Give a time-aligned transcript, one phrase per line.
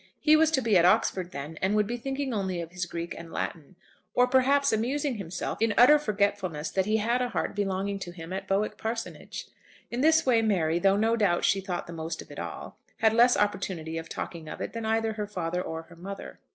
[0.19, 3.13] He was to be at Oxford then, and would be thinking only of his Greek
[3.15, 3.75] and Latin,
[4.15, 8.33] or perhaps amusing himself, in utter forgetfulness that he had a heart belonging to him
[8.33, 9.45] at Bowick Parsonage.
[9.91, 13.13] In this way Mary, though no doubt she thought the most of it all, had
[13.13, 16.39] less opportunity of talking of it than either her father or her mother.